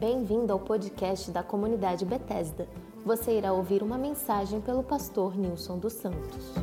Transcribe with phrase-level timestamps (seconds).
[0.00, 2.66] Bem-vindo ao podcast da comunidade Bethesda.
[3.04, 6.54] Você irá ouvir uma mensagem pelo pastor Nilson dos Santos.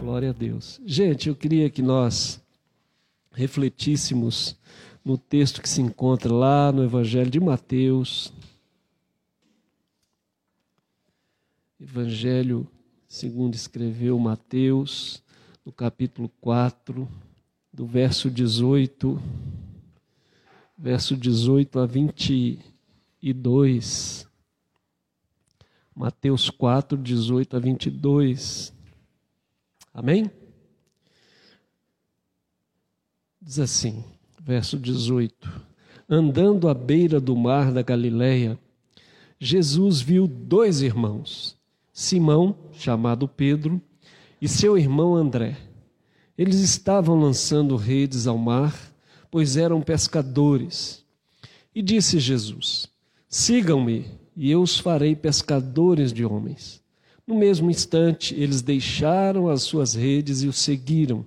[0.00, 0.80] Glória a Deus.
[0.86, 2.42] Gente, eu queria que nós
[3.30, 4.56] refletíssemos
[5.04, 8.32] no texto que se encontra lá no Evangelho de Mateus.
[11.78, 12.66] Evangelho
[13.08, 15.22] segundo escreveu Mateus,
[15.64, 17.08] no capítulo 4,
[17.72, 19.18] do verso 18,
[20.76, 24.28] verso 18 a 22.
[25.96, 28.74] Mateus 4, 18 a 22.
[29.94, 30.30] Amém?
[33.40, 34.04] Diz assim,
[34.38, 35.50] verso 18:
[36.08, 38.58] Andando à beira do mar da Galileia,
[39.40, 41.57] Jesus viu dois irmãos
[42.00, 43.82] Simão, chamado Pedro,
[44.40, 45.56] e seu irmão André.
[46.38, 48.72] Eles estavam lançando redes ao mar,
[49.32, 51.04] pois eram pescadores.
[51.74, 52.88] E disse Jesus:
[53.28, 56.80] Sigam-me, e eu os farei pescadores de homens.
[57.26, 61.26] No mesmo instante, eles deixaram as suas redes e o seguiram.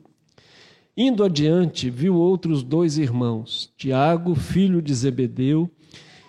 [0.96, 5.70] Indo adiante, viu outros dois irmãos, Tiago, filho de Zebedeu,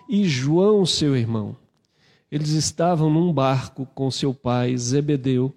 [0.08, 1.61] e João, seu irmão
[2.32, 5.54] eles estavam num barco com seu pai Zebedeu,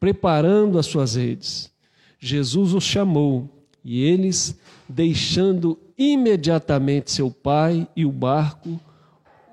[0.00, 1.70] preparando as suas redes.
[2.18, 3.46] Jesus os chamou
[3.84, 4.58] e eles,
[4.88, 8.80] deixando imediatamente seu pai e o barco,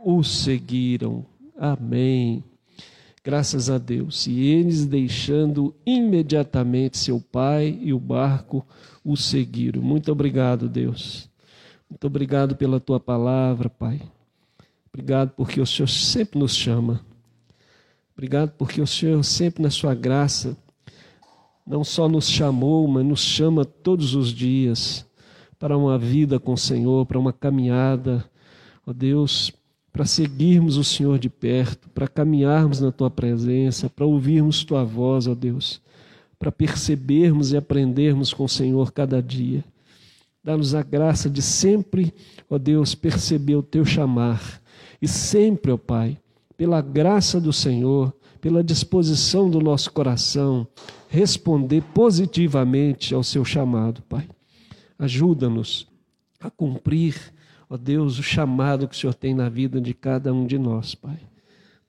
[0.02, 1.26] o seguiram.
[1.58, 2.42] Amém.
[3.22, 4.26] Graças a Deus.
[4.26, 8.66] E eles, deixando imediatamente seu pai e o barco,
[9.04, 9.82] o seguiram.
[9.82, 11.30] Muito obrigado, Deus.
[11.90, 14.00] Muito obrigado pela tua palavra, Pai.
[14.94, 17.02] Obrigado porque o Senhor sempre nos chama.
[18.14, 20.58] Obrigado porque o Senhor sempre na sua graça
[21.66, 25.06] não só nos chamou, mas nos chama todos os dias
[25.58, 28.26] para uma vida com o Senhor, para uma caminhada,
[28.86, 29.52] ó Deus,
[29.94, 35.28] para seguirmos o Senhor de perto, para caminharmos na tua presença, para ouvirmos tua voz,
[35.28, 35.82] ó Deus,
[36.40, 39.64] para percebermos e aprendermos com o Senhor cada dia.
[40.44, 42.14] Dá-nos a graça de sempre,
[42.50, 44.61] ó Deus, perceber o teu chamar
[45.02, 46.18] e sempre, ó Pai,
[46.56, 50.68] pela graça do Senhor, pela disposição do nosso coração,
[51.08, 54.28] responder positivamente ao seu chamado, Pai.
[54.98, 55.88] Ajuda-nos
[56.40, 57.16] a cumprir,
[57.70, 60.94] ó Deus, o chamado que o Senhor tem na vida de cada um de nós,
[60.94, 61.20] Pai.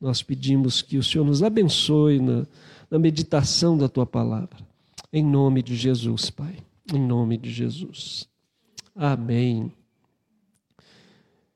[0.00, 2.46] Nós pedimos que o Senhor nos abençoe na,
[2.90, 4.58] na meditação da tua palavra.
[5.12, 6.56] Em nome de Jesus, Pai.
[6.92, 8.26] Em nome de Jesus.
[8.96, 9.70] Amém.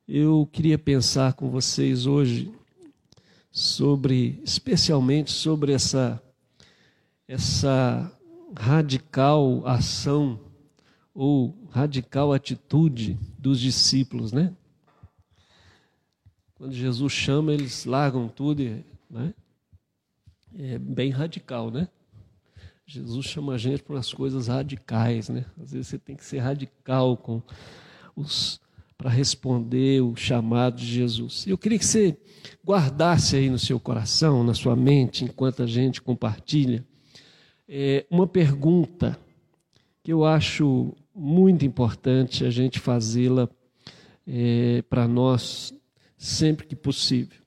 [0.09, 2.55] Eu queria pensar com vocês hoje
[3.51, 6.23] sobre, especialmente sobre essa
[7.27, 8.17] essa
[8.57, 10.39] radical ação
[11.13, 14.55] ou radical atitude dos discípulos, né?
[16.55, 18.63] Quando Jesus chama, eles largam tudo,
[19.11, 19.35] né?
[20.57, 21.89] É bem radical, né?
[22.87, 25.45] Jesus chama a gente para umas coisas radicais, né?
[25.61, 27.43] Às vezes você tem que ser radical com
[28.15, 28.61] os
[28.97, 31.47] para responder o chamado de Jesus.
[31.47, 32.17] Eu queria que você
[32.65, 36.85] guardasse aí no seu coração, na sua mente, enquanto a gente compartilha,
[37.69, 39.19] é, uma pergunta
[40.03, 43.49] que eu acho muito importante a gente fazê-la
[44.27, 45.75] é, para nós
[46.17, 47.41] sempre que possível.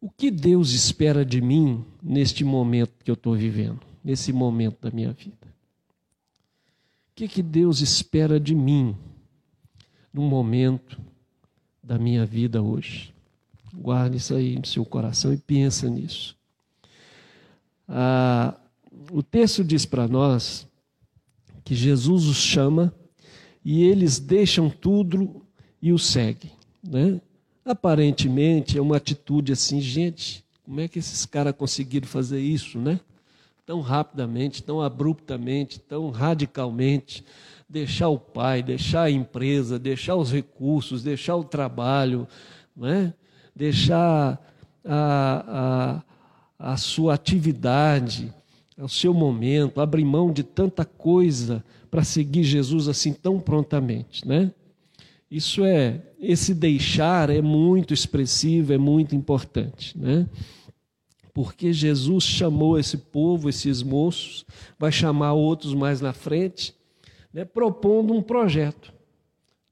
[0.00, 4.90] O que Deus espera de mim neste momento que eu estou vivendo, nesse momento da
[4.90, 5.54] minha vida?
[7.10, 8.96] O que, que Deus espera de mim
[10.12, 11.00] num momento
[11.82, 13.14] da minha vida hoje.
[13.72, 16.36] Guarde isso aí no seu coração e pensa nisso.
[17.88, 18.56] Ah,
[19.10, 20.66] o texto diz para nós
[21.64, 22.92] que Jesus os chama
[23.64, 25.42] e eles deixam tudo
[25.80, 26.50] e o seguem.
[26.82, 27.20] Né?
[27.64, 33.00] Aparentemente é uma atitude assim, gente, como é que esses caras conseguiram fazer isso, né?
[33.64, 37.24] Tão rapidamente, tão abruptamente, tão radicalmente
[37.70, 42.26] deixar o pai, deixar a empresa, deixar os recursos, deixar o trabalho,
[42.76, 43.14] né?
[43.54, 44.40] deixar
[44.84, 46.02] a,
[46.58, 48.34] a, a sua atividade,
[48.76, 54.50] o seu momento, abrir mão de tanta coisa para seguir Jesus assim tão prontamente, né?
[55.30, 60.26] Isso é, esse deixar é muito expressivo, é muito importante, né?
[61.32, 64.44] Porque Jesus chamou esse povo, esses moços,
[64.78, 66.74] vai chamar outros mais na frente,
[67.32, 68.92] né, propondo um projeto.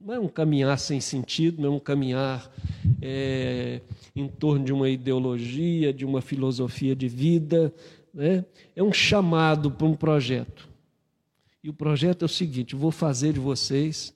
[0.01, 2.51] Não é um caminhar sem sentido, não é um caminhar
[3.03, 3.81] é,
[4.15, 7.75] em torno de uma ideologia, de uma filosofia de vida,
[8.15, 8.45] né,
[8.77, 10.69] é um chamado para um projeto.
[11.63, 14.15] E o projeto é o seguinte: vou fazer de vocês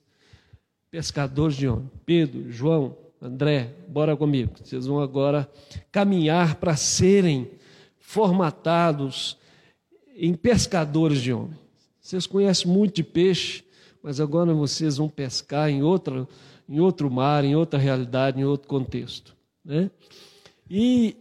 [0.89, 1.89] pescadores de homem.
[2.05, 4.51] Pedro, João, André, bora comigo.
[4.61, 5.49] Vocês vão agora
[5.89, 7.49] caminhar para serem
[7.97, 9.37] formatados
[10.17, 11.57] em pescadores de homem.
[12.01, 13.63] Vocês conhecem muito de peixe,
[14.03, 16.27] mas agora vocês vão pescar em, outra,
[16.67, 19.33] em outro mar, em outra realidade, em outro contexto.
[19.63, 19.89] Né?
[20.69, 21.15] E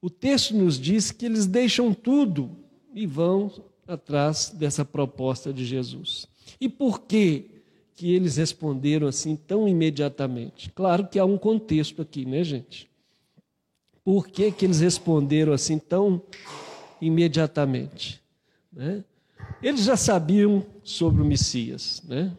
[0.00, 2.50] o texto nos diz que eles deixam tudo
[2.94, 3.52] e vão
[3.86, 6.26] atrás dessa proposta de Jesus.
[6.58, 7.53] E por que
[7.94, 10.70] que eles responderam assim tão imediatamente?
[10.70, 12.90] Claro que há um contexto aqui, né, gente?
[14.04, 16.22] Por que, que eles responderam assim tão
[17.00, 18.20] imediatamente?
[18.72, 19.04] Né?
[19.62, 22.32] Eles já sabiam sobre o Messias, né?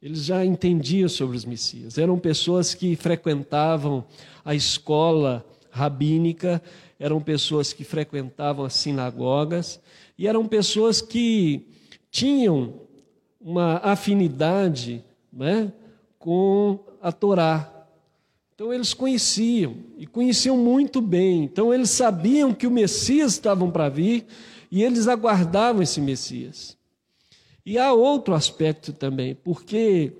[0.00, 1.98] Eles já entendiam sobre os Messias.
[1.98, 4.04] Eram pessoas que frequentavam
[4.44, 6.62] a escola rabínica,
[7.00, 9.80] eram pessoas que frequentavam as sinagogas
[10.16, 11.66] e eram pessoas que
[12.10, 12.87] tinham
[13.40, 15.72] uma afinidade né,
[16.18, 17.72] com a Torá.
[18.54, 21.44] Então eles conheciam e conheciam muito bem.
[21.44, 24.26] Então eles sabiam que o Messias estava para vir
[24.70, 26.76] e eles aguardavam esse Messias.
[27.64, 30.12] E há outro aspecto também, porque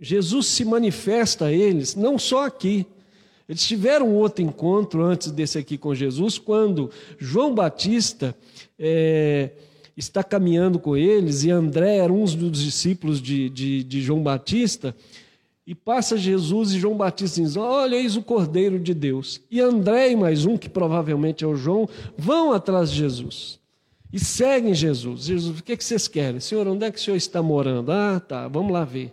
[0.00, 2.86] Jesus se manifesta a eles não só aqui.
[3.48, 8.34] Eles tiveram outro encontro antes desse aqui com Jesus, quando João Batista
[8.78, 9.50] é,
[10.00, 14.94] está caminhando com eles, e André era um dos discípulos de, de, de João Batista,
[15.66, 19.40] e passa Jesus e João Batista diz: Olha, eis o Cordeiro de Deus.
[19.48, 21.88] E André e mais um, que provavelmente é o João,
[22.18, 23.60] vão atrás de Jesus.
[24.12, 25.26] E seguem Jesus.
[25.26, 26.40] Jesus, o que, é que vocês querem?
[26.40, 27.92] Senhor, onde é que o senhor está morando?
[27.92, 29.12] Ah, tá, vamos lá ver.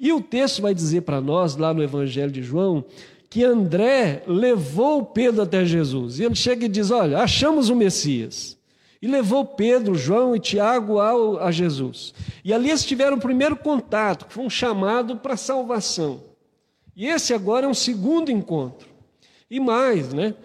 [0.00, 2.84] E o texto vai dizer para nós, lá no Evangelho de João,
[3.28, 6.18] que André levou Pedro até Jesus.
[6.18, 8.56] E ele chega e diz: Olha, achamos o Messias.
[9.02, 12.14] E levou Pedro, João e Tiago ao, a Jesus.
[12.44, 16.22] E ali eles tiveram o primeiro contato, que foi um chamado para salvação.
[16.94, 18.88] E esse agora é um segundo encontro.
[19.50, 20.36] E mais, né?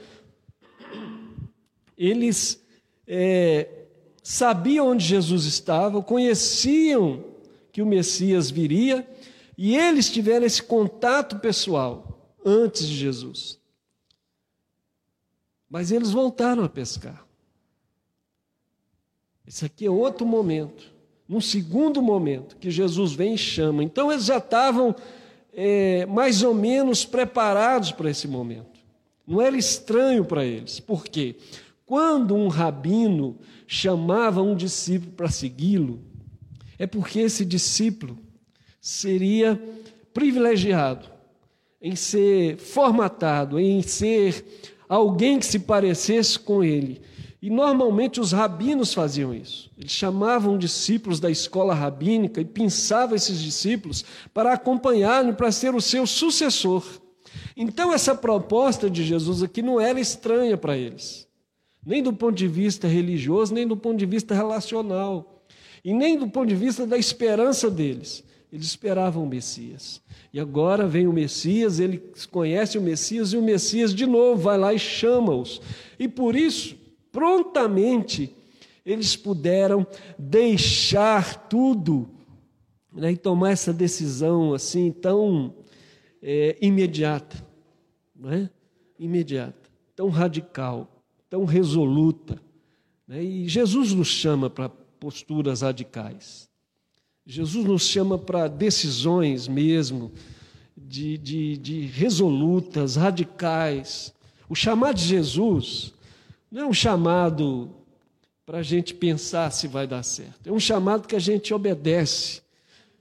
[1.95, 2.59] Eles
[3.06, 3.86] é,
[4.24, 7.24] sabiam onde Jesus estava, conheciam
[7.71, 9.07] que o Messias viria,
[9.56, 13.59] e eles tiveram esse contato pessoal antes de Jesus.
[15.69, 17.27] Mas eles voltaram a pescar.
[19.48, 20.92] Esse aqui é outro momento,
[21.28, 23.82] num segundo momento, que Jesus vem e chama.
[23.82, 24.94] Então eles já estavam
[25.54, 28.78] é, mais ou menos preparados para esse momento.
[29.26, 30.82] Não era estranho para eles.
[30.82, 31.38] Por quê?
[31.86, 36.02] Quando um rabino chamava um discípulo para segui-lo,
[36.78, 38.18] é porque esse discípulo
[38.82, 39.62] seria
[40.14, 41.08] privilegiado
[41.82, 44.46] em ser formatado, em ser
[44.90, 47.02] alguém que se parecesse com ele
[47.42, 49.69] e normalmente os rabinos faziam isso.
[49.78, 54.04] Eles chamavam discípulos da escola rabínica e pinçavam esses discípulos
[54.34, 56.84] para acompanhar para ser o seu sucessor.
[57.56, 61.28] Então, essa proposta de Jesus aqui não era estranha para eles,
[61.86, 65.44] nem do ponto de vista religioso, nem do ponto de vista relacional,
[65.83, 68.23] e nem do ponto de vista da esperança deles.
[68.52, 70.02] Eles esperavam o Messias.
[70.33, 74.57] E agora vem o Messias, eles conhecem o Messias, e o Messias de novo vai
[74.57, 75.62] lá e chama-os.
[76.00, 76.76] E por isso,
[77.18, 78.31] prontamente
[78.86, 79.88] eles puderam
[80.19, 82.07] deixar tudo
[82.94, 85.56] né, e tomar essa decisão assim tão
[86.21, 87.44] é, imediata,
[88.16, 88.47] não é?
[89.00, 92.40] imediata, tão radical, tão resoluta.
[93.07, 93.24] Né?
[93.24, 96.47] E Jesus nos chama para posturas radicais.
[97.26, 100.12] Jesus nos chama para decisões mesmo,
[100.78, 104.14] de, de, de resolutas, radicais.
[104.47, 105.96] O chamar de Jesus
[106.51, 107.69] não é um chamado
[108.45, 110.47] para a gente pensar se vai dar certo.
[110.47, 112.42] É um chamado que a gente obedece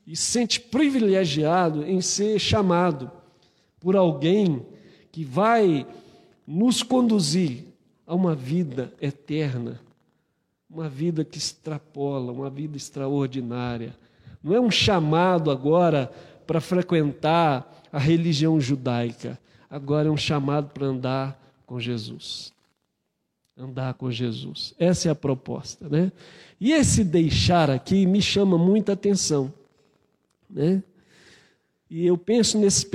[0.04, 3.10] e sente privilegiado em ser chamado
[3.78, 4.66] por alguém
[5.12, 5.86] que vai
[6.46, 7.64] nos conduzir
[8.04, 9.80] a uma vida eterna,
[10.68, 13.96] uma vida que extrapola, uma vida extraordinária.
[14.42, 16.10] Não é um chamado agora
[16.44, 19.38] para frequentar a religião judaica,
[19.70, 22.55] agora é um chamado para andar com Jesus
[23.56, 24.74] andar com Jesus.
[24.78, 26.12] Essa é a proposta, né?
[26.60, 29.52] E esse deixar aqui me chama muita atenção,
[30.48, 30.82] né?
[31.88, 32.86] E eu penso nesse,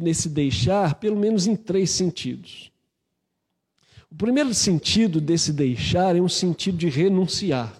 [0.00, 2.70] nesse deixar pelo menos em três sentidos.
[4.10, 7.78] O primeiro sentido desse deixar é um sentido de renunciar,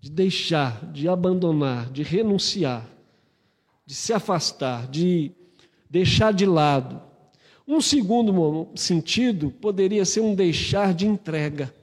[0.00, 2.88] de deixar, de abandonar, de renunciar,
[3.84, 5.32] de se afastar, de
[5.90, 7.02] deixar de lado
[7.66, 11.74] Um segundo sentido poderia ser um deixar de entrega.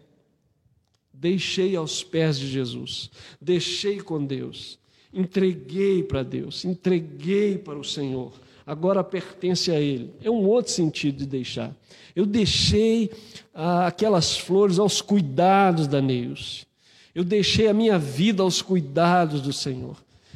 [1.13, 3.09] Deixei aos pés de Jesus,
[3.39, 4.77] deixei com Deus,
[5.13, 8.33] entreguei para Deus, entreguei para o Senhor,
[8.65, 10.11] agora pertence a Ele.
[10.21, 11.73] É um outro sentido de deixar.
[12.15, 13.09] Eu deixei
[13.53, 16.65] ah, aquelas flores aos cuidados da Neus.
[17.15, 19.95] Eu deixei a minha vida aos cuidados do Senhor.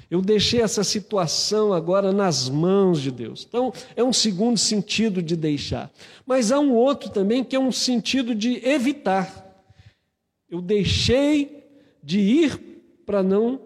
[0.10, 3.46] Eu deixei essa situação agora nas mãos de Deus.
[3.48, 5.92] Então, é um segundo sentido de deixar.
[6.26, 9.46] Mas há um outro também que é um sentido de evitar.
[10.50, 11.66] Eu deixei
[12.02, 12.58] de ir
[13.06, 13.60] para não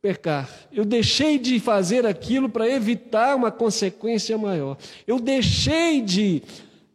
[0.00, 0.48] pecar.
[0.72, 4.78] Eu deixei de fazer aquilo para evitar uma consequência maior.
[5.04, 6.42] Eu deixei de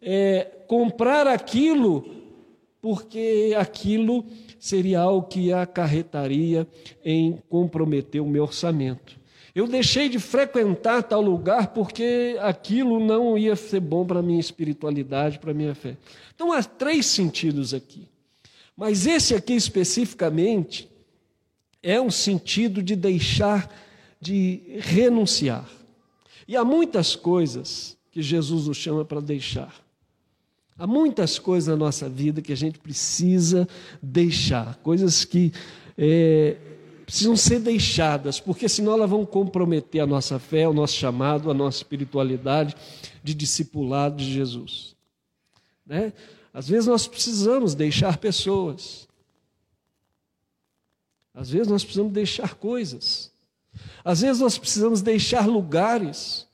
[0.01, 2.06] é, comprar aquilo
[2.82, 4.25] porque aquilo
[4.62, 6.68] seria algo que acarretaria
[7.03, 9.20] em comprometer o meu orçamento.
[9.56, 14.39] Eu deixei de frequentar tal lugar porque aquilo não ia ser bom para a minha
[14.39, 15.98] espiritualidade, para a minha fé.
[16.36, 18.08] Então há três sentidos aqui.
[18.77, 20.88] Mas esse aqui especificamente
[21.82, 23.68] é um sentido de deixar,
[24.22, 25.68] de renunciar.
[26.48, 29.81] E há muitas coisas que Jesus nos chama para deixar.
[30.82, 33.68] Há muitas coisas na nossa vida que a gente precisa
[34.02, 35.54] deixar, coisas que
[35.96, 36.58] é,
[37.06, 41.54] precisam ser deixadas, porque senão elas vão comprometer a nossa fé, o nosso chamado, a
[41.54, 42.76] nossa espiritualidade
[43.24, 44.96] de discipulado de Jesus.
[45.86, 46.14] Né?
[46.52, 49.08] Às vezes nós precisamos deixar pessoas,
[51.32, 53.32] às vezes nós precisamos deixar coisas,
[54.04, 56.48] às vezes nós precisamos deixar lugares,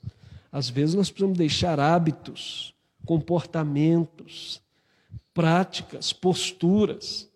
[0.52, 2.76] às vezes nós precisamos deixar hábitos
[3.08, 4.62] comportamentos,
[5.34, 7.30] práticas, posturas,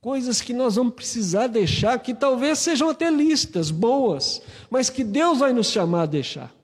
[0.00, 5.38] coisas que nós vamos precisar deixar, que talvez sejam até listas boas, mas que Deus
[5.38, 6.54] vai nos chamar a deixar.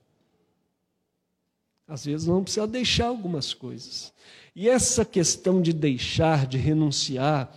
[1.87, 4.13] Às vezes não precisa deixar algumas coisas.
[4.55, 7.51] E essa questão de deixar, de renunciar,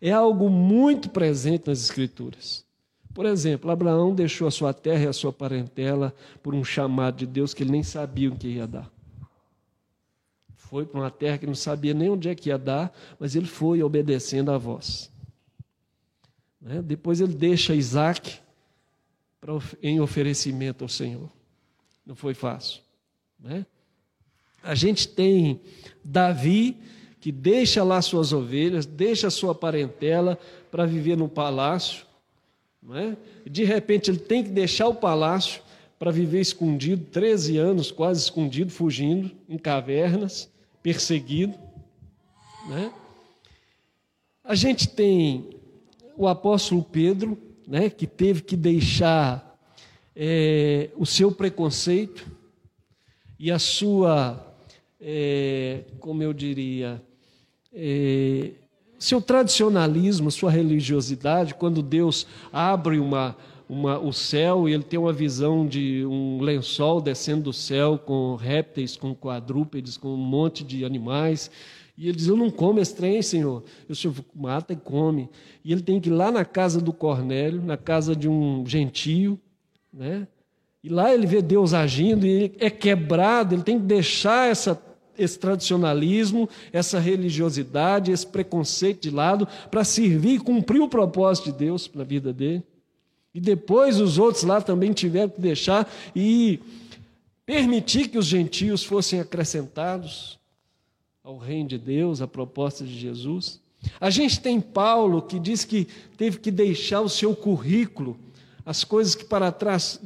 [0.00, 2.64] é algo muito presente nas Escrituras.
[3.14, 7.26] Por exemplo, Abraão deixou a sua terra e a sua parentela por um chamado de
[7.26, 8.93] Deus que ele nem sabia o que ia dar
[10.68, 13.46] foi para uma terra que não sabia nem onde é que ia dar, mas ele
[13.46, 15.10] foi obedecendo à voz.
[16.60, 16.80] Né?
[16.82, 18.38] Depois ele deixa Isaac
[19.40, 19.52] pra,
[19.82, 21.30] em oferecimento ao Senhor.
[22.04, 22.80] Não foi fácil.
[23.38, 23.66] Né?
[24.62, 25.60] A gente tem
[26.02, 26.76] Davi,
[27.20, 30.38] que deixa lá suas ovelhas, deixa sua parentela
[30.70, 32.06] para viver no palácio.
[32.82, 33.16] Né?
[33.46, 35.62] De repente ele tem que deixar o palácio
[35.98, 40.52] para viver escondido, 13 anos quase escondido, fugindo em cavernas
[40.84, 41.58] perseguido.
[42.68, 42.92] Né?
[44.44, 45.48] A gente tem
[46.14, 49.58] o apóstolo Pedro, né, que teve que deixar
[50.14, 52.30] é, o seu preconceito
[53.38, 54.54] e a sua,
[55.00, 57.02] é, como eu diria,
[57.72, 58.50] é,
[58.98, 63.34] seu tradicionalismo, sua religiosidade, quando Deus abre uma,
[63.68, 68.34] uma, o céu e ele tem uma visão de um lençol descendo do céu com
[68.36, 71.50] répteis, com quadrúpedes, com um monte de animais.
[71.96, 73.62] E ele diz: Eu não como esse trem, Senhor.
[73.88, 75.28] O Senhor mata e come.
[75.64, 79.40] E ele tem que ir lá na casa do Cornélio, na casa de um gentio,
[79.92, 80.26] né?
[80.82, 84.78] E lá ele vê Deus agindo e ele é quebrado, ele tem que deixar essa,
[85.16, 91.52] esse tradicionalismo, essa religiosidade, esse preconceito de lado para servir e cumprir o propósito de
[91.52, 92.62] Deus na vida dele.
[93.34, 96.60] E depois os outros lá também tiveram que deixar e
[97.44, 100.38] permitir que os gentios fossem acrescentados
[101.22, 103.60] ao reino de Deus, à proposta de Jesus.
[104.00, 108.16] A gente tem Paulo que diz que teve que deixar o seu currículo,
[108.64, 110.00] as coisas que para trás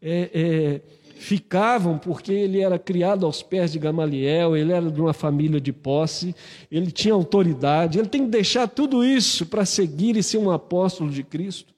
[0.00, 0.80] é, é,
[1.16, 5.72] ficavam, porque ele era criado aos pés de Gamaliel, ele era de uma família de
[5.72, 6.34] posse,
[6.72, 11.10] ele tinha autoridade, ele tem que deixar tudo isso para seguir e ser um apóstolo
[11.10, 11.74] de Cristo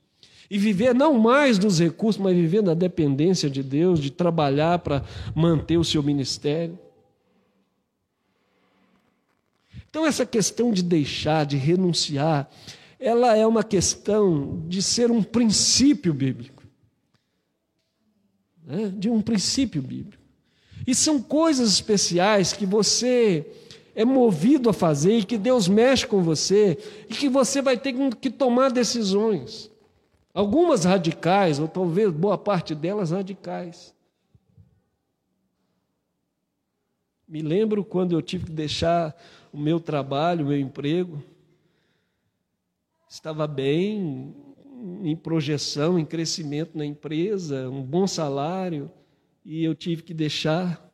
[0.53, 5.03] e viver não mais dos recursos, mas viver na dependência de Deus, de trabalhar para
[5.35, 6.79] manter o seu ministério.
[9.89, 12.51] Então, essa questão de deixar, de renunciar,
[13.01, 16.63] ela é uma questão de ser um princípio bíblico.
[18.63, 18.93] Né?
[18.95, 20.23] De um princípio bíblico.
[20.87, 23.47] E são coisas especiais que você
[23.95, 26.77] é movido a fazer e que Deus mexe com você
[27.09, 29.72] e que você vai ter que tomar decisões.
[30.35, 33.95] Algumas radicais, ou talvez boa parte delas radicais.
[37.29, 39.17] Me lembro quando eu tive que deixar
[39.53, 41.23] o meu trabalho, o meu emprego.
[43.09, 44.35] Estava bem,
[45.03, 48.91] em projeção, em crescimento na empresa, um bom salário,
[49.45, 50.93] e eu tive que deixar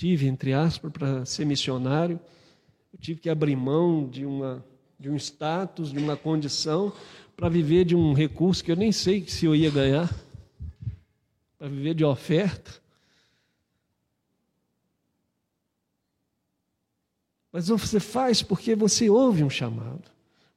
[0.00, 2.18] tive, entre aspas, para ser missionário.
[2.90, 4.64] Eu tive que abrir mão de, uma,
[4.98, 6.90] de um status, de uma condição,
[7.40, 10.14] para viver de um recurso que eu nem sei se eu ia ganhar,
[11.58, 12.70] para viver de oferta.
[17.50, 20.04] Mas você faz porque você ouve um chamado,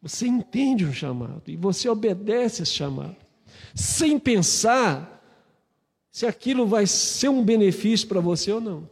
[0.01, 3.15] você entende um chamado e você obedece esse chamado,
[3.73, 5.23] sem pensar
[6.11, 8.89] se aquilo vai ser um benefício para você ou não.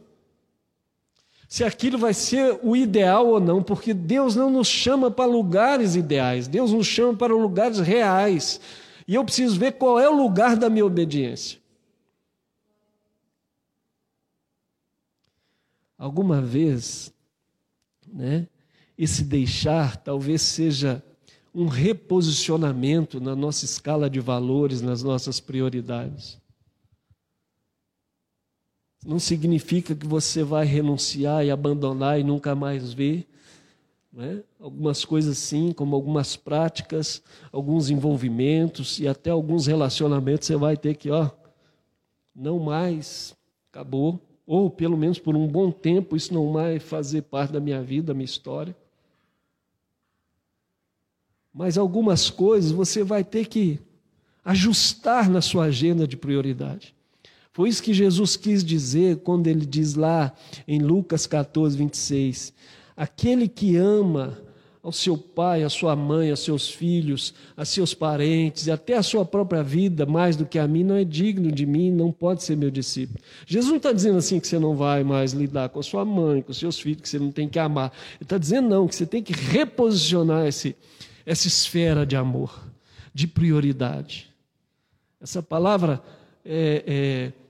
[1.52, 5.94] Se aquilo vai ser o ideal ou não, porque Deus não nos chama para lugares
[5.94, 8.58] ideais, Deus nos chama para lugares reais.
[9.06, 11.58] E eu preciso ver qual é o lugar da minha obediência.
[15.98, 17.12] Alguma vez
[18.10, 18.48] né?
[18.96, 21.04] Esse deixar talvez seja
[21.54, 26.40] um reposicionamento na nossa escala de valores, nas nossas prioridades.
[29.04, 33.26] Não significa que você vai renunciar e abandonar e nunca mais ver.
[34.12, 34.42] Né?
[34.60, 40.96] Algumas coisas sim, como algumas práticas, alguns envolvimentos e até alguns relacionamentos você vai ter
[40.96, 41.30] que, ó,
[42.34, 43.34] não mais,
[43.70, 47.82] acabou ou pelo menos por um bom tempo, isso não vai fazer parte da minha
[47.82, 48.76] vida, da minha história.
[51.52, 53.78] Mas algumas coisas você vai ter que
[54.44, 56.94] ajustar na sua agenda de prioridade.
[57.52, 60.32] Foi isso que Jesus quis dizer quando ele diz lá
[60.66, 62.52] em Lucas 14, 26:
[62.96, 64.38] Aquele que ama
[64.82, 69.02] ao seu pai, à sua mãe, a seus filhos, a seus parentes e até a
[69.02, 72.42] sua própria vida mais do que a mim, não é digno de mim, não pode
[72.42, 73.20] ser meu discípulo.
[73.46, 76.42] Jesus não está dizendo assim que você não vai mais lidar com a sua mãe,
[76.42, 77.92] com seus filhos, que você não tem que amar.
[78.14, 80.74] Ele está dizendo não, que você tem que reposicionar esse,
[81.24, 82.66] essa esfera de amor,
[83.14, 84.32] de prioridade.
[85.20, 86.02] Essa palavra
[86.44, 87.41] é, é,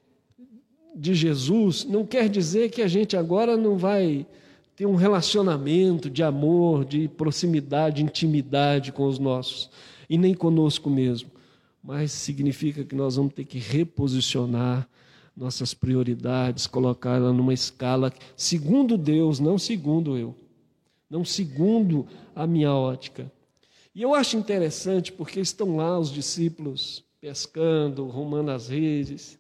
[0.95, 4.27] de Jesus não quer dizer que a gente agora não vai
[4.77, 9.71] ter um relacionamento de amor, de proximidade, intimidade com os nossos,
[10.09, 11.31] e nem conosco mesmo.
[11.83, 14.89] Mas significa que nós vamos ter que reposicionar
[15.37, 20.35] nossas prioridades, colocar ela numa escala segundo Deus, não segundo eu,
[21.09, 23.31] não segundo a minha ótica.
[23.95, 29.39] E eu acho interessante porque estão lá os discípulos pescando, rumando as redes,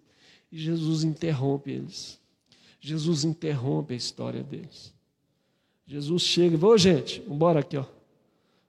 [0.52, 2.20] e Jesus interrompe eles.
[2.78, 4.92] Jesus interrompe a história deles.
[5.86, 7.86] Jesus chega e ô gente, vamos aqui, ó.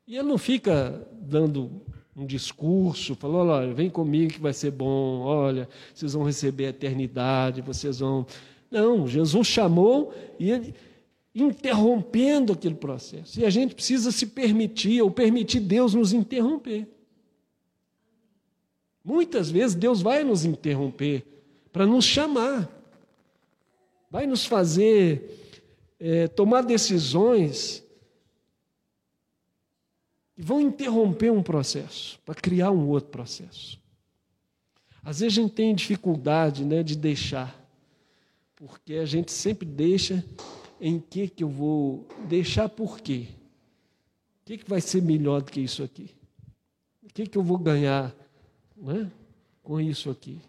[0.07, 1.81] E ele não fica dando
[2.15, 6.69] um discurso, falando, olha, vem comigo que vai ser bom, olha, vocês vão receber a
[6.69, 8.25] eternidade, vocês vão.
[8.69, 10.75] Não, Jesus chamou e ele
[11.35, 13.39] interrompendo aquele processo.
[13.39, 16.87] E a gente precisa se permitir, ou permitir Deus nos interromper.
[19.03, 21.32] Muitas vezes Deus vai nos interromper
[21.73, 22.69] para nos chamar,
[24.11, 25.57] vai nos fazer
[25.99, 27.83] é, tomar decisões
[30.35, 33.81] que vão interromper um processo para criar um outro processo.
[35.03, 37.59] Às vezes a gente tem dificuldade né, de deixar,
[38.55, 40.23] porque a gente sempre deixa
[40.79, 43.27] em que, que eu vou deixar por quê?
[44.41, 46.11] O que, que vai ser melhor do que isso aqui?
[47.01, 48.15] O que, que eu vou ganhar
[48.77, 49.11] né,
[49.63, 50.39] com isso aqui?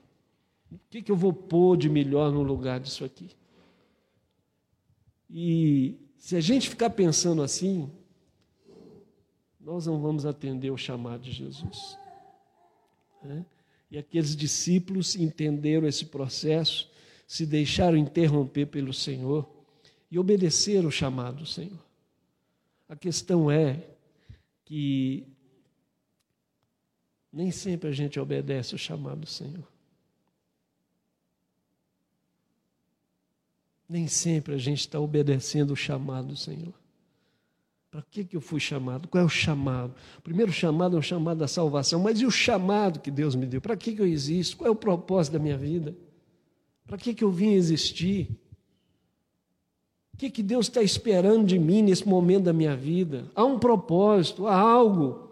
[0.74, 3.30] O que, que eu vou pôr de melhor no lugar disso aqui?
[5.30, 7.90] E se a gente ficar pensando assim,
[9.60, 11.98] nós não vamos atender o chamado de Jesus.
[13.22, 13.44] Né?
[13.90, 16.90] E aqueles discípulos entenderam esse processo,
[17.26, 19.48] se deixaram interromper pelo Senhor
[20.10, 21.82] e obedeceram o chamado do Senhor.
[22.88, 23.82] A questão é
[24.64, 25.26] que
[27.32, 29.73] nem sempre a gente obedece o chamado do Senhor.
[33.88, 36.74] Nem sempre a gente está obedecendo o chamado do Senhor.
[37.90, 39.06] Para que, que eu fui chamado?
[39.06, 39.94] Qual é o chamado?
[40.18, 43.46] O primeiro chamado é o chamado da salvação, mas e o chamado que Deus me
[43.46, 43.60] deu?
[43.60, 44.56] Para que, que eu existo?
[44.56, 45.94] Qual é o propósito da minha vida?
[46.86, 48.28] Para que, que eu vim existir?
[50.12, 53.30] O que, que Deus está esperando de mim nesse momento da minha vida?
[53.34, 55.30] Há um propósito, há algo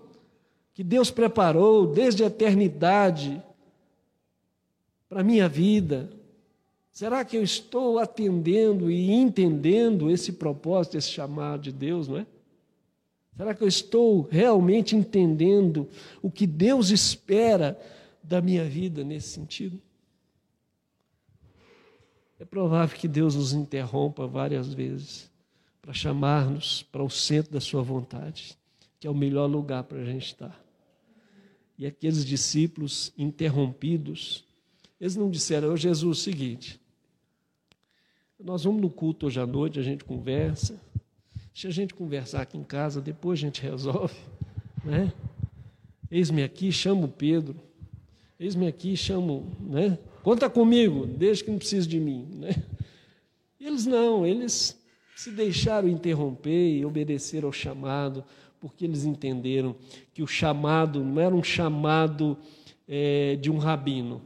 [0.72, 3.42] que Deus preparou desde a eternidade
[5.08, 6.10] para a minha vida.
[6.92, 12.26] Será que eu estou atendendo e entendendo esse propósito, esse chamado de Deus, não é?
[13.34, 15.88] Será que eu estou realmente entendendo
[16.20, 17.80] o que Deus espera
[18.22, 19.80] da minha vida nesse sentido?
[22.38, 25.30] É provável que Deus nos interrompa várias vezes
[25.80, 28.58] para chamar-nos para o centro da Sua vontade,
[29.00, 30.62] que é o melhor lugar para a gente estar.
[31.78, 34.44] E aqueles discípulos interrompidos,
[35.00, 36.81] eles não disseram, oh, Jesus, é o seguinte,
[38.44, 40.80] Nós vamos no culto hoje à noite, a gente conversa.
[41.54, 44.16] Se a gente conversar aqui em casa, depois a gente resolve.
[44.84, 45.12] Né?
[46.10, 47.54] Eis-me aqui, chamo Pedro.
[48.40, 49.46] Eis-me aqui, chamo.
[49.60, 49.96] Né?
[50.24, 52.26] Conta comigo, desde que não precise de mim.
[52.32, 52.50] Né?
[53.60, 54.76] Eles não, eles
[55.14, 58.24] se deixaram interromper e obedeceram ao chamado,
[58.58, 59.76] porque eles entenderam
[60.12, 62.36] que o chamado não era um chamado
[62.88, 64.20] é, de um rabino,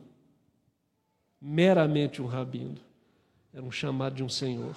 [1.38, 2.85] meramente um rabino,
[3.56, 4.76] era um chamado de um Senhor.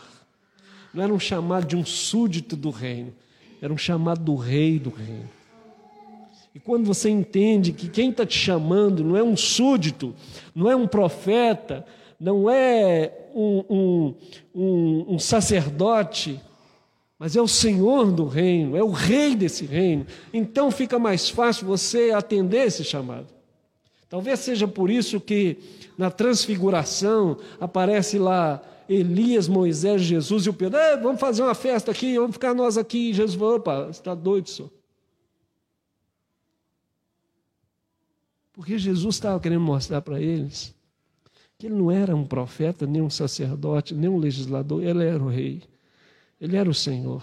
[0.93, 3.13] Não era um chamado de um súdito do reino,
[3.61, 5.29] era um chamado do rei do reino.
[6.55, 10.15] E quando você entende que quem está te chamando não é um súdito,
[10.55, 11.85] não é um profeta,
[12.17, 14.15] não é um, um,
[14.55, 16.39] um, um sacerdote,
[17.19, 20.07] mas é o Senhor do reino, é o rei desse reino.
[20.33, 23.27] Então fica mais fácil você atender esse chamado.
[24.09, 25.57] Talvez seja por isso que
[25.97, 30.79] na transfiguração aparece lá Elias, Moisés, Jesus e o Pedro.
[31.03, 33.13] vamos fazer uma festa aqui, vamos ficar nós aqui.
[33.13, 34.71] Jesus falou: opa, você está doido, senhor?
[38.51, 40.73] Porque Jesus estava querendo mostrar para eles
[41.57, 45.27] que ele não era um profeta, nem um sacerdote, nem um legislador, ele era o
[45.27, 45.61] rei,
[46.39, 47.21] ele era o Senhor.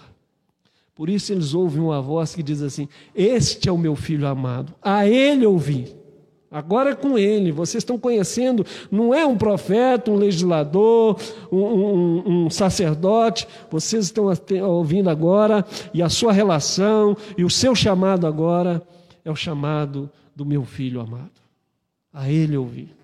[0.93, 4.73] Por isso eles ouvem uma voz que diz assim: Este é o meu filho amado,
[4.81, 5.96] a ele ouvi.
[6.49, 11.19] Agora é com ele, vocês estão conhecendo, não é um profeta, um legislador,
[11.51, 14.31] um, um, um, sacerdote, vocês estão
[14.63, 18.81] ouvindo agora, e a sua relação e o seu chamado agora
[19.25, 21.31] é o chamado do meu filho amado.
[22.13, 22.95] A ele ouvi.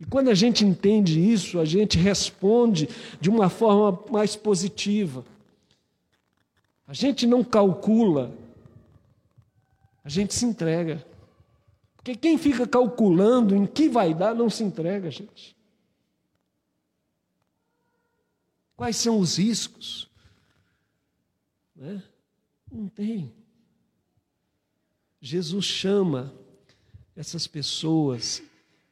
[0.00, 2.88] E quando a gente entende isso, a gente responde
[3.20, 5.24] de uma forma mais positiva.
[6.88, 8.32] A gente não calcula,
[10.04, 11.13] a gente se entrega.
[12.04, 15.56] Porque quem fica calculando em que vai dar não se entrega, gente.
[18.76, 20.10] Quais são os riscos?
[21.74, 22.02] Né?
[22.70, 23.32] Não tem.
[25.18, 26.34] Jesus chama
[27.16, 28.42] essas pessoas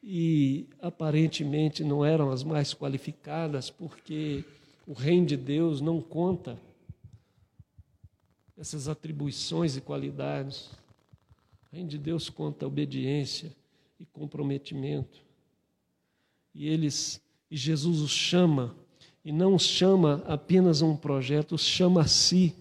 [0.03, 4.42] e aparentemente não eram as mais qualificadas, porque
[4.87, 6.59] o reino de Deus não conta
[8.57, 10.82] essas atribuições e qualidades.
[11.73, 13.51] O reino de Deus conta obediência
[13.99, 15.23] e comprometimento.
[16.55, 17.19] E eles
[17.51, 18.77] e Jesus os chama
[19.25, 22.55] e não os chama apenas a um projeto, os chama a si.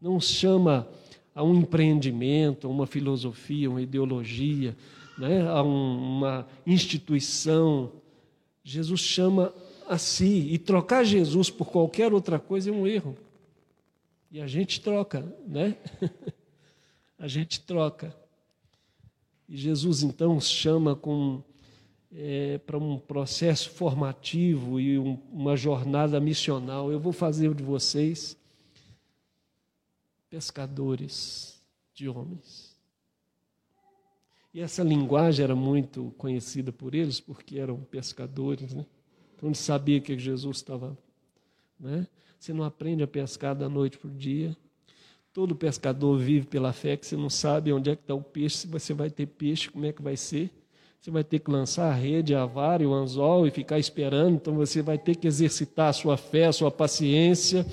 [0.00, 0.88] Não os chama
[1.32, 4.76] a um empreendimento, a uma filosofia, uma ideologia,
[5.16, 7.92] né, a um, uma instituição.
[8.64, 9.54] Jesus chama
[9.88, 10.48] a si.
[10.50, 13.16] E trocar Jesus por qualquer outra coisa é um erro.
[14.28, 15.76] E a gente troca, né?
[17.22, 18.12] a gente troca.
[19.48, 21.00] E Jesus então chama
[22.10, 26.90] é, para um processo formativo e um, uma jornada missional.
[26.90, 28.36] Eu vou fazer de vocês
[30.28, 31.62] pescadores
[31.94, 32.76] de homens.
[34.52, 38.84] E essa linguagem era muito conhecida por eles, porque eram pescadores, né?
[39.36, 40.98] Então eles sabiam que Jesus estava.
[41.78, 42.04] Né?
[42.36, 44.56] Você não aprende a pescar da noite para o dia.
[45.32, 48.58] Todo pescador vive pela fé, que você não sabe onde é que está o peixe,
[48.58, 50.50] se você vai ter peixe, como é que vai ser.
[51.00, 54.36] Você vai ter que lançar a rede, a vara e o anzol e ficar esperando.
[54.36, 57.66] Então você vai ter que exercitar a sua fé, a sua paciência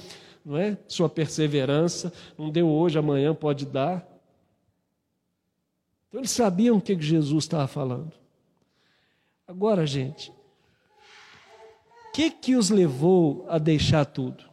[0.49, 0.77] não é?
[0.87, 4.03] Sua perseverança, não deu hoje, amanhã pode dar.
[6.07, 8.11] Então eles sabiam o que Jesus estava falando.
[9.47, 14.48] Agora, gente, o que que os levou a deixar tudo?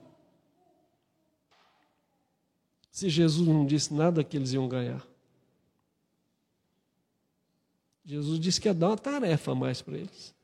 [2.96, 5.06] Se Jesus não disse nada que eles iam ganhar.
[8.02, 10.34] Jesus disse que ia dar uma tarefa a mais para eles.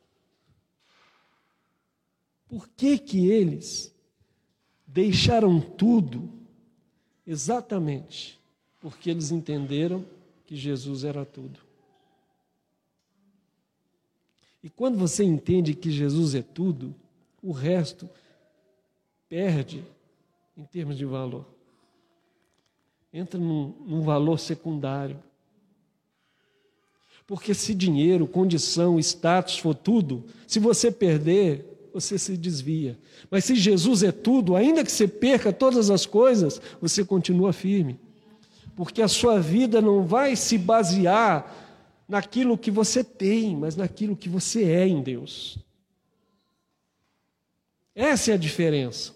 [2.46, 3.90] Por que que eles
[4.86, 6.30] deixaram tudo
[7.26, 8.38] exatamente
[8.78, 10.04] porque eles entenderam
[10.44, 11.58] que Jesus era tudo.
[14.62, 16.94] E quando você entende que Jesus é tudo,
[17.42, 18.10] o resto
[19.26, 19.82] perde
[20.54, 21.62] em termos de valor.
[23.12, 25.18] Entra num, num valor secundário.
[27.27, 32.98] Porque se dinheiro, condição, status for tudo, se você perder, você se desvia.
[33.31, 37.98] Mas se Jesus é tudo, ainda que você perca todas as coisas, você continua firme.
[38.75, 41.55] Porque a sua vida não vai se basear
[42.09, 45.59] naquilo que você tem, mas naquilo que você é em Deus.
[47.94, 49.14] Essa é a diferença.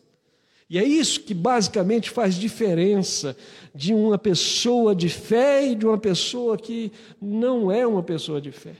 [0.68, 3.36] E é isso que basicamente faz diferença
[3.74, 8.50] de uma pessoa de fé e de uma pessoa que não é uma pessoa de
[8.50, 8.74] fé.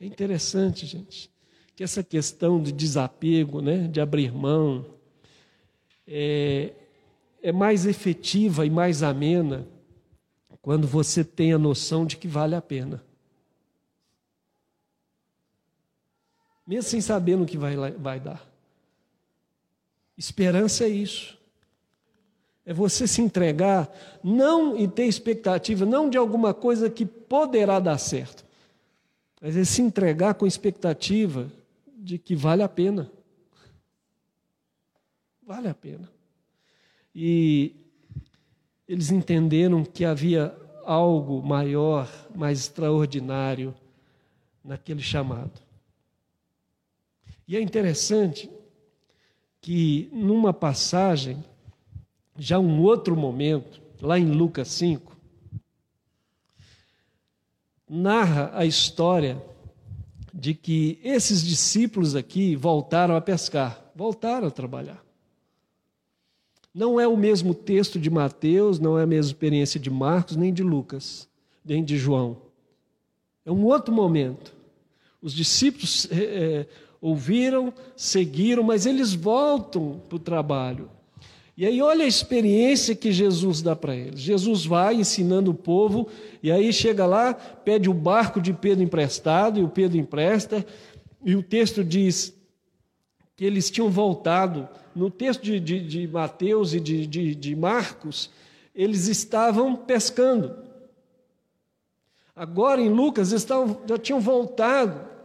[0.00, 1.30] É interessante, gente,
[1.76, 4.84] que essa questão de desapego, né, de abrir mão,
[6.06, 6.72] é,
[7.42, 9.66] é mais efetiva e mais amena
[10.60, 13.02] quando você tem a noção de que vale a pena.
[16.68, 18.46] Mesmo sem saber no que vai, vai dar.
[20.18, 21.38] Esperança é isso.
[22.66, 23.90] É você se entregar,
[24.22, 28.44] não e ter expectativa, não de alguma coisa que poderá dar certo,
[29.40, 31.50] mas é se entregar com expectativa
[31.96, 33.10] de que vale a pena.
[35.42, 36.10] Vale a pena.
[37.14, 37.74] E
[38.86, 40.54] eles entenderam que havia
[40.84, 43.74] algo maior, mais extraordinário
[44.62, 45.67] naquele chamado.
[47.48, 48.50] E é interessante
[49.62, 51.42] que numa passagem,
[52.38, 55.16] já um outro momento, lá em Lucas 5,
[57.88, 59.42] narra a história
[60.32, 65.02] de que esses discípulos aqui voltaram a pescar, voltaram a trabalhar.
[66.74, 70.52] Não é o mesmo texto de Mateus, não é a mesma experiência de Marcos, nem
[70.52, 71.26] de Lucas,
[71.64, 72.42] nem de João.
[73.44, 74.54] É um outro momento.
[75.20, 76.66] Os discípulos é,
[77.00, 80.90] ouviram, seguiram, mas eles voltam para o trabalho.
[81.56, 84.20] E aí, olha a experiência que Jesus dá para eles.
[84.20, 86.08] Jesus vai ensinando o povo,
[86.40, 90.64] e aí chega lá, pede o barco de Pedro emprestado, e o Pedro empresta,
[91.24, 92.32] e o texto diz
[93.34, 94.68] que eles tinham voltado.
[94.94, 98.30] No texto de, de, de Mateus e de, de, de Marcos,
[98.74, 100.54] eles estavam pescando.
[102.36, 105.17] Agora em Lucas, estavam, já tinham voltado.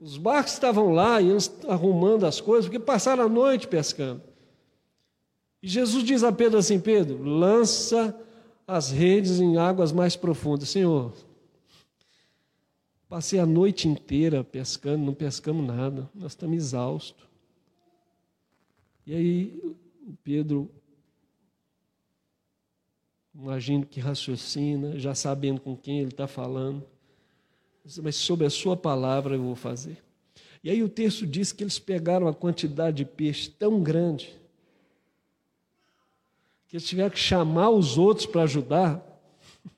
[0.00, 4.22] Os barcos estavam lá eles arrumando as coisas, porque passaram a noite pescando.
[5.62, 8.18] E Jesus diz a Pedro assim: Pedro, lança
[8.66, 10.70] as redes em águas mais profundas.
[10.70, 11.12] Senhor,
[13.08, 17.28] passei a noite inteira pescando, não pescamos nada, nós estamos exaustos.
[19.06, 19.60] E aí
[20.06, 20.70] o Pedro,
[23.34, 26.86] imagino que raciocina, já sabendo com quem ele está falando,
[27.98, 30.02] mas sobre a sua palavra eu vou fazer.
[30.62, 34.38] E aí o texto diz que eles pegaram uma quantidade de peixe tão grande
[36.70, 39.04] que eles tiveram que chamar os outros para ajudar,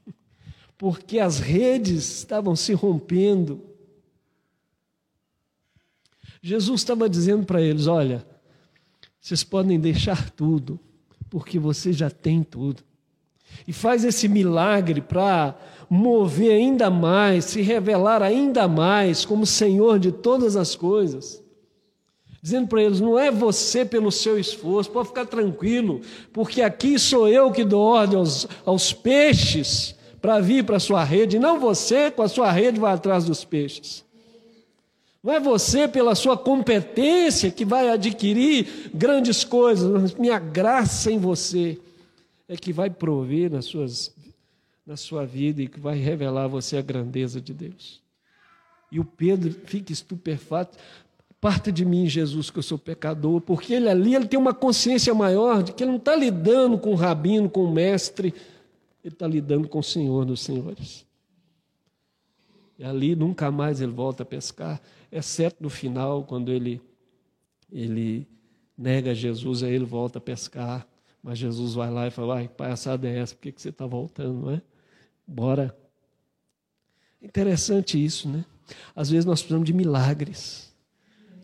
[0.76, 3.62] porque as redes estavam se rompendo.
[6.42, 8.26] Jesus estava dizendo para eles: olha,
[9.18, 10.78] vocês podem deixar tudo,
[11.30, 12.84] porque você já tem tudo.
[13.66, 15.54] E faz esse milagre para
[15.88, 21.42] mover ainda mais, se revelar ainda mais como Senhor de todas as coisas
[22.42, 26.00] dizendo para eles: não é você pelo seu esforço, pode ficar tranquilo,
[26.32, 31.04] porque aqui sou eu que dou ordem aos, aos peixes para vir para a sua
[31.04, 34.04] rede, não você com a sua rede vai atrás dos peixes.
[35.22, 41.18] Não é você pela sua competência que vai adquirir grandes coisas, mas minha graça em
[41.18, 41.78] você
[42.52, 44.14] é que vai prover nas suas,
[44.86, 48.02] na sua vida e que vai revelar a você a grandeza de Deus.
[48.90, 50.76] E o Pedro fica estupefato.
[51.40, 55.14] Parta de mim, Jesus, que eu sou pecador, porque ele ali ele tem uma consciência
[55.14, 58.34] maior de que ele não está lidando com o rabino, com o mestre,
[59.02, 61.06] ele está lidando com o Senhor dos senhores.
[62.78, 64.78] E ali nunca mais ele volta a pescar,
[65.10, 66.82] exceto no final, quando ele,
[67.72, 68.28] ele
[68.76, 70.86] nega Jesus, aí ele volta a pescar.
[71.22, 73.34] Mas Jesus vai lá e fala: Ai, palhaçada é essa?
[73.34, 74.62] Por que, que você está voltando, não é?
[75.26, 75.76] Bora.
[77.22, 78.44] Interessante isso, né?
[78.96, 80.72] Às vezes nós precisamos de milagres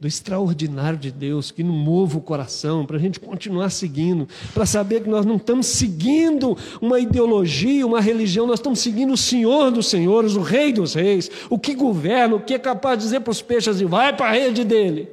[0.00, 4.64] do extraordinário de Deus que nos mova o coração, para a gente continuar seguindo, para
[4.64, 9.70] saber que nós não estamos seguindo uma ideologia, uma religião, nós estamos seguindo o Senhor
[9.70, 13.20] dos Senhores, o Rei dos Reis, o que governa, o que é capaz de dizer
[13.20, 15.08] para os peixes assim: vai para a rede dele.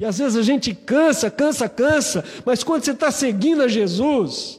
[0.00, 4.58] E às vezes a gente cansa, cansa, cansa, mas quando você está seguindo a Jesus,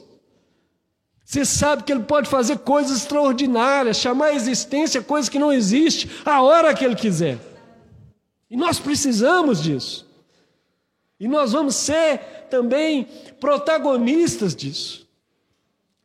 [1.24, 6.08] você sabe que Ele pode fazer coisas extraordinárias, chamar a existência coisas que não existem,
[6.24, 7.40] a hora que Ele quiser.
[8.48, 10.08] E nós precisamos disso.
[11.18, 13.08] E nós vamos ser também
[13.40, 15.08] protagonistas disso.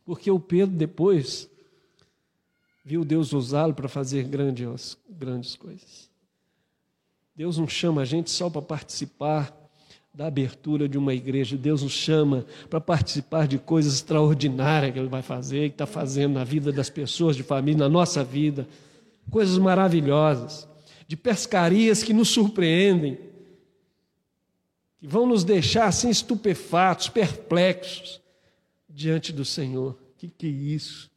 [0.04, 1.48] Porque o Pedro depois
[2.84, 6.07] viu Deus usá-lo para fazer grandes, grandes coisas.
[7.38, 9.56] Deus não chama a gente só para participar
[10.12, 11.56] da abertura de uma igreja.
[11.56, 16.34] Deus nos chama para participar de coisas extraordinárias que Ele vai fazer, que está fazendo
[16.34, 18.68] na vida das pessoas, de família, na nossa vida.
[19.30, 20.68] Coisas maravilhosas
[21.08, 23.20] de pescarias que nos surpreendem,
[25.00, 28.20] que vão nos deixar assim estupefatos, perplexos
[28.90, 29.92] diante do Senhor.
[29.92, 31.12] O que, que é isso?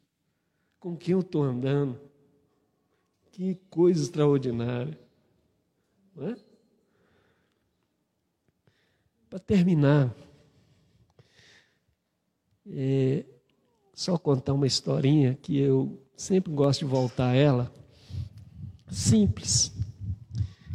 [0.78, 1.98] Com quem eu estou andando?
[3.32, 4.98] Que coisa extraordinária.
[6.20, 6.36] Não é?
[9.30, 10.14] Para terminar,
[12.66, 13.24] é,
[13.94, 17.72] só contar uma historinha que eu sempre gosto de voltar a ela,
[18.90, 19.72] simples,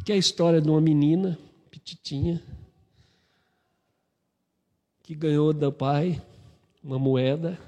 [0.04, 1.38] que é a história de uma menina,
[1.70, 2.42] petitinha,
[5.04, 6.20] que ganhou do pai
[6.84, 7.60] uma moeda,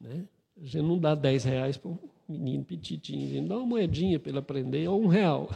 [0.00, 0.24] né?
[0.56, 4.38] A gente não dá 10 reais para um menino gente dá uma moedinha para ele
[4.38, 5.50] aprender, ou um real.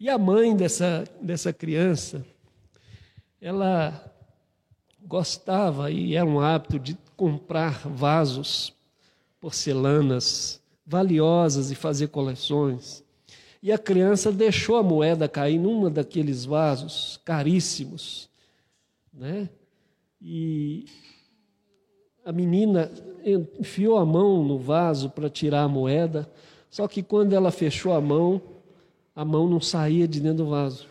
[0.00, 2.24] E a mãe dessa, dessa criança,
[3.38, 4.02] ela
[5.02, 8.72] gostava e era um hábito de comprar vasos,
[9.38, 13.04] porcelanas valiosas e fazer coleções.
[13.62, 18.30] E a criança deixou a moeda cair numa daqueles vasos caríssimos,
[19.12, 19.50] né?
[20.18, 20.86] E
[22.24, 22.90] a menina
[23.58, 26.26] enfiou a mão no vaso para tirar a moeda,
[26.70, 28.40] só que quando ela fechou a mão,
[29.14, 30.86] a mão não saía de dentro do vaso.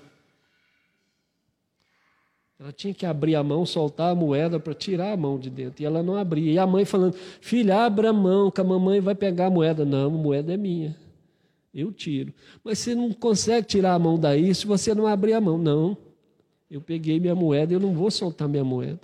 [2.60, 5.82] Ela tinha que abrir a mão, soltar a moeda para tirar a mão de dentro.
[5.82, 6.52] E ela não abria.
[6.52, 9.86] E a mãe falando: Filha, abra a mão, que a mamãe vai pegar a moeda.
[9.86, 10.96] Não, a moeda é minha.
[11.74, 12.34] Eu tiro.
[12.62, 15.58] Mas você não consegue tirar a mão daí se você não abrir a mão.
[15.58, 15.98] Não.
[16.70, 19.02] Eu peguei minha moeda, eu não vou soltar minha moeda.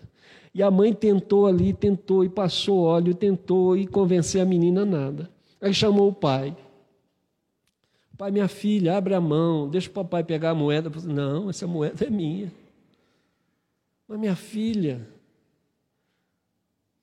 [0.53, 5.29] E a mãe tentou ali, tentou e passou óleo, tentou e convencer a menina nada.
[5.61, 6.55] Aí chamou o pai.
[8.17, 10.89] Pai, minha filha, abre a mão, deixa o papai pegar a moeda.
[11.03, 12.51] Não, essa moeda é minha.
[14.07, 15.07] Mas minha filha.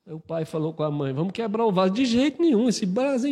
[0.06, 1.92] Aí o pai falou com a mãe: vamos quebrar o vaso.
[1.92, 3.30] De jeito nenhum, esse vaso é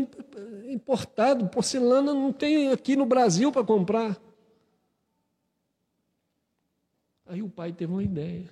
[0.71, 4.21] importado, porcelana não tem aqui no Brasil para comprar.
[7.27, 8.51] Aí o pai teve uma ideia.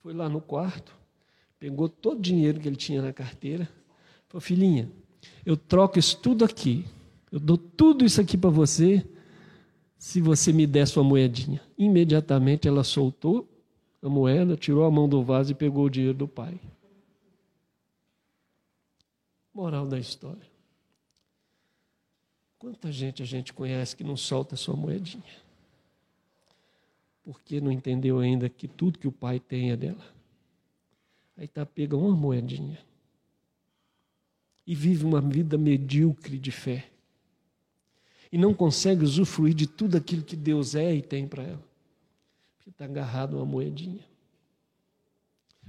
[0.00, 0.94] Foi lá no quarto,
[1.58, 3.68] pegou todo o dinheiro que ele tinha na carteira,
[4.28, 4.90] falou: filhinha,
[5.44, 6.84] eu troco isso tudo aqui,
[7.30, 9.06] eu dou tudo isso aqui para você,
[9.98, 11.60] se você me der sua moedinha.
[11.76, 13.48] Imediatamente ela soltou
[14.02, 16.58] a moeda, tirou a mão do vaso e pegou o dinheiro do pai.
[19.52, 20.46] Moral da história.
[22.58, 25.22] Quanta gente a gente conhece que não solta sua moedinha?
[27.22, 30.04] Porque não entendeu ainda que tudo que o pai tem é dela.
[31.36, 32.78] Aí tá pega uma moedinha
[34.66, 36.88] e vive uma vida medíocre de fé.
[38.30, 41.68] E não consegue usufruir de tudo aquilo que Deus é e tem para ela
[42.68, 44.04] que está agarrado a uma moedinha.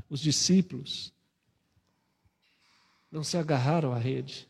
[0.10, 1.14] Os discípulos
[3.10, 4.48] não se agarraram à rede,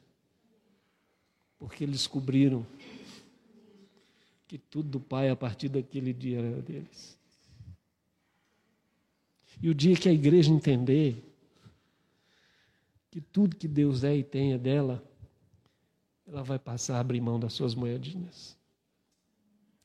[1.60, 2.66] porque eles descobriram
[4.48, 7.18] que tudo do Pai a partir daquele dia era deles.
[9.62, 11.24] E o dia que a igreja entender
[13.12, 15.04] que tudo que Deus é e tem é dela,
[16.30, 18.56] ela vai passar a abrir mão das suas moedinhas.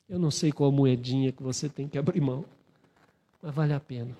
[0.07, 2.45] Eu não sei qual moedinha que você tem que abrir mão,
[3.41, 4.15] mas vale a pena.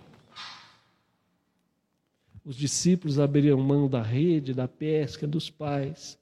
[2.44, 6.18] Os discípulos abriram mão da rede, da pesca, dos pais,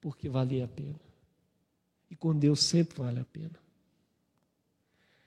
[0.00, 1.00] porque valia a pena.
[2.10, 3.58] E com Deus sempre vale a pena.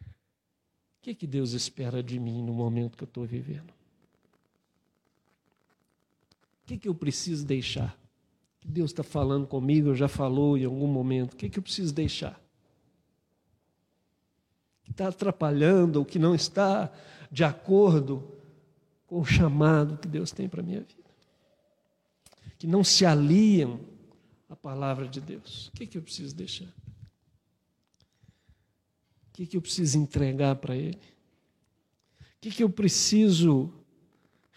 [0.01, 3.71] O que, que Deus espera de mim no momento que eu estou vivendo?
[6.63, 7.97] O que, que eu preciso deixar?
[8.67, 11.33] Que Deus está falando comigo, já falou em algum momento.
[11.33, 12.37] O que, que eu preciso deixar?
[14.87, 16.89] que está atrapalhando ou que não está
[17.29, 18.25] de acordo
[19.05, 21.11] com o chamado que Deus tem para a minha vida.
[22.57, 23.81] Que não se aliam
[24.49, 25.67] à palavra de Deus.
[25.67, 26.73] O que, que eu preciso deixar?
[29.27, 30.95] O que, que eu preciso entregar para Ele?
[32.21, 33.73] O que, que eu preciso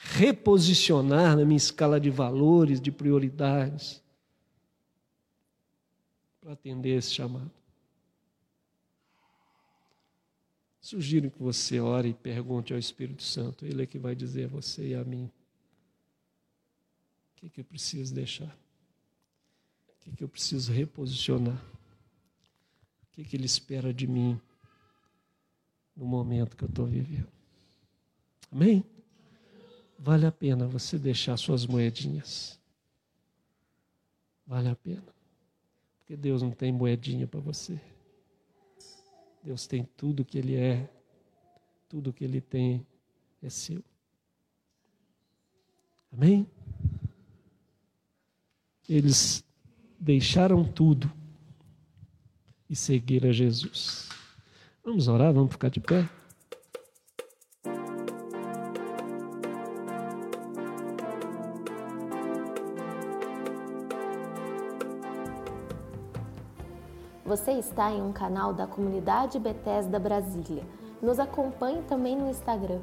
[0.03, 4.03] reposicionar na minha escala de valores, de prioridades,
[6.40, 7.51] para atender esse chamado?
[10.81, 13.67] Sugiro que você ore e pergunte ao Espírito Santo.
[13.67, 15.31] Ele é que vai dizer a você e a mim.
[17.31, 18.59] O que, que eu preciso deixar?
[19.88, 21.63] O que, que eu preciso reposicionar?
[23.03, 24.40] O que, que Ele espera de mim
[25.94, 27.29] no momento que eu estou vivendo?
[28.51, 28.85] Amém?
[30.03, 32.59] Vale a pena você deixar suas moedinhas.
[34.46, 35.05] Vale a pena.
[35.98, 37.79] Porque Deus não tem moedinha para você.
[39.44, 40.88] Deus tem tudo que Ele é,
[41.87, 42.87] tudo que Ele tem
[43.42, 43.85] é seu.
[46.11, 46.46] Amém?
[48.88, 49.44] Eles
[49.98, 51.13] deixaram tudo
[52.71, 54.09] e seguiram a Jesus.
[54.83, 56.09] Vamos orar, vamos ficar de pé?
[67.31, 70.64] Você está em um canal da comunidade Bethesda Brasília.
[71.00, 72.81] Nos acompanhe também no Instagram.